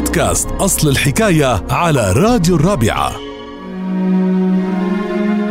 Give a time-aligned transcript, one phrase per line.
[0.00, 3.12] بودكاست أصل الحكاية على راديو الرابعة.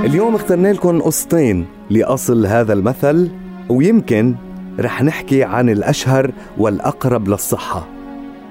[0.05, 3.31] اليوم اخترنا لكم قصتين لأصل هذا المثل
[3.69, 4.35] ويمكن
[4.79, 7.87] رح نحكي عن الأشهر والأقرب للصحة.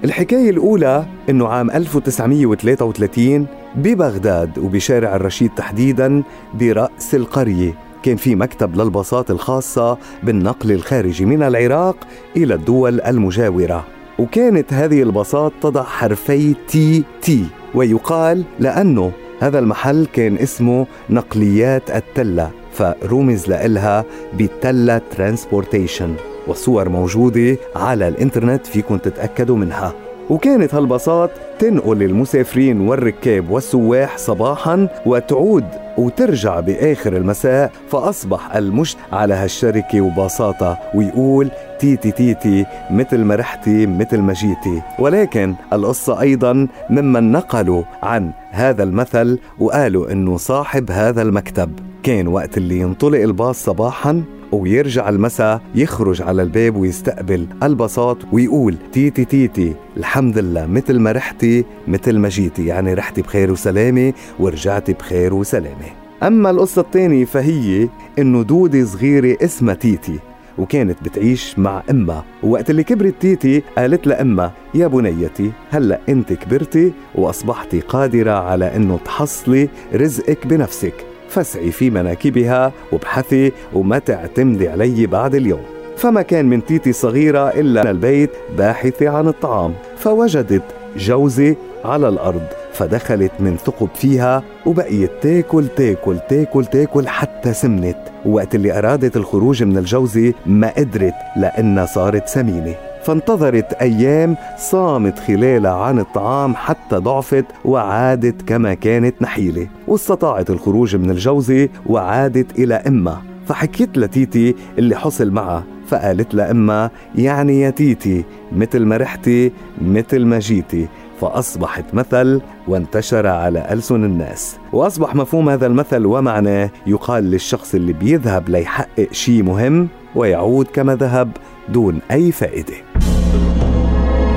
[0.04, 3.46] الحكاية الأولى إنه عام 1933
[3.76, 6.22] ببغداد وبشارع الرشيد تحديدا
[6.54, 11.96] برأس القرية كان في مكتب للباصات الخاصة بالنقل الخارجي من العراق
[12.36, 13.97] إلى الدول المجاورة.
[14.18, 23.48] وكانت هذه الباصات تضع حرفي TT ويقال لأنه هذا المحل كان اسمه نقليات التلة فرمز
[23.48, 26.14] لإلها بالتلة transportation
[26.46, 30.07] والصور موجودة على الإنترنت فيكم تتأكدوا منها.
[30.30, 35.64] وكانت هالباصات تنقل المسافرين والركاب والسواح صباحا وتعود
[35.98, 44.18] وترجع بآخر المساء فأصبح المشت على هالشركة وباصاتها ويقول تيتي تيتي مثل ما رحتي مثل
[44.18, 44.82] ما جيتي.
[44.98, 51.78] ولكن القصة أيضا ممن نقلوا عن هذا المثل وقالوا أنه صاحب هذا المكتب.
[52.02, 59.24] كان وقت اللي ينطلق الباص صباحا ويرجع المساء يخرج على الباب ويستقبل البساط ويقول تيتي
[59.24, 62.66] تيتي الحمد لله مثل ما رحتي مثل ما جيتي.
[62.66, 65.86] يعني رحتي بخير وسلامة ورجعتي بخير وسلامة.
[66.22, 67.88] أما القصة الثانية فهي
[68.18, 70.18] إنه دودة صغيرة اسمها تيتي
[70.58, 72.24] وكانت بتعيش مع أمها.
[72.42, 78.98] ووقت اللي كبرت تيتي قالت لأمها يا بنيتي هلأ أنت كبرتي وأصبحتي قادرة على أنه
[79.04, 80.94] تحصلي رزقك بنفسك.
[81.28, 85.62] فاسعي في مناكبها وابحثي وما تعتمدي علي بعد اليوم.
[85.96, 89.74] فما كان من تيتي صغيرة إلا البيت باحثة عن الطعام.
[89.96, 90.62] فوجدت
[90.96, 97.98] جوزة على الأرض فدخلت من ثقب فيها وبقيت تاكل تاكل تاكل تاكل حتى سمنت.
[98.26, 102.74] وقت اللي أرادت الخروج من الجوزة ما قدرت لأنها صارت سمينة.
[103.02, 109.68] فانتظرت أيام صامت خلالها عن الطعام حتى ضعفت وعادت كما كانت نحيلة.
[109.88, 117.60] واستطاعت الخروج من الجوزة وعادت إلى أمها فحكيت لتيتي اللي حصل معها فقالت لأمها يعني
[117.60, 119.52] يا تيتي مثل ما رحتي
[119.82, 120.88] مثل ما جيتي.
[121.20, 124.56] فأصبحت مثل وانتشر على ألسن الناس.
[124.72, 131.30] وأصبح مفهوم هذا المثل ومعناه يقال للشخص اللي بيذهب ليحقق شيء مهم ويعود كما ذهب
[131.68, 132.74] دون أي فائدة.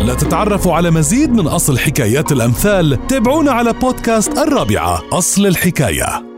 [0.01, 6.30] لا تتعرفوا على مزيد من أصل حكايات الأمثال تابعونا على بودكاست الرابعة أصل الحكاية.